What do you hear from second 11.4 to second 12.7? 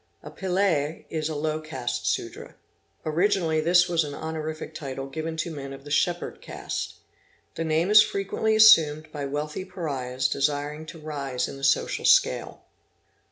in the social scale.